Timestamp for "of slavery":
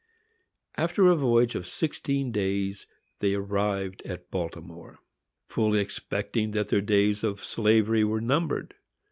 7.23-8.03